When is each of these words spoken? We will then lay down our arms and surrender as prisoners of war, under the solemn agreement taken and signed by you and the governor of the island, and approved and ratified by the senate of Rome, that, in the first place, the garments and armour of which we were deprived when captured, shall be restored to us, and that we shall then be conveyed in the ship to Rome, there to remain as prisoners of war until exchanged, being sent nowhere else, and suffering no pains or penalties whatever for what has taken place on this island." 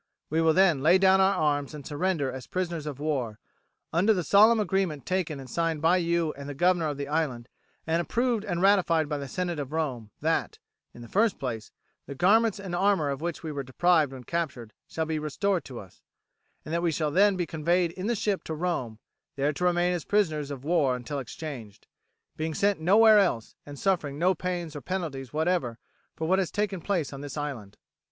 We 0.31 0.41
will 0.41 0.53
then 0.55 0.81
lay 0.81 0.97
down 0.97 1.21
our 1.21 1.35
arms 1.35 1.75
and 1.75 1.85
surrender 1.85 2.31
as 2.31 2.47
prisoners 2.47 2.87
of 2.87 2.99
war, 2.99 3.37
under 3.93 4.15
the 4.15 4.23
solemn 4.23 4.59
agreement 4.59 5.05
taken 5.05 5.39
and 5.39 5.47
signed 5.47 5.79
by 5.79 5.97
you 5.97 6.33
and 6.33 6.49
the 6.49 6.55
governor 6.55 6.87
of 6.87 6.97
the 6.97 7.07
island, 7.07 7.47
and 7.85 8.01
approved 8.01 8.43
and 8.43 8.63
ratified 8.63 9.07
by 9.07 9.19
the 9.19 9.27
senate 9.27 9.59
of 9.59 9.71
Rome, 9.71 10.09
that, 10.19 10.57
in 10.91 11.03
the 11.03 11.07
first 11.07 11.37
place, 11.37 11.71
the 12.07 12.15
garments 12.15 12.59
and 12.59 12.73
armour 12.73 13.11
of 13.11 13.21
which 13.21 13.43
we 13.43 13.51
were 13.51 13.61
deprived 13.61 14.11
when 14.11 14.23
captured, 14.23 14.73
shall 14.87 15.05
be 15.05 15.19
restored 15.19 15.63
to 15.65 15.79
us, 15.79 16.01
and 16.65 16.73
that 16.73 16.81
we 16.81 16.91
shall 16.91 17.11
then 17.11 17.35
be 17.35 17.45
conveyed 17.45 17.91
in 17.91 18.07
the 18.07 18.15
ship 18.15 18.43
to 18.45 18.55
Rome, 18.55 18.97
there 19.35 19.53
to 19.53 19.65
remain 19.65 19.93
as 19.93 20.03
prisoners 20.03 20.49
of 20.49 20.63
war 20.63 20.95
until 20.95 21.19
exchanged, 21.19 21.85
being 22.35 22.55
sent 22.55 22.79
nowhere 22.79 23.19
else, 23.19 23.55
and 23.67 23.77
suffering 23.77 24.17
no 24.17 24.33
pains 24.33 24.75
or 24.75 24.81
penalties 24.81 25.31
whatever 25.31 25.77
for 26.15 26.27
what 26.27 26.39
has 26.39 26.49
taken 26.49 26.81
place 26.81 27.13
on 27.13 27.21
this 27.21 27.37
island." 27.37 27.77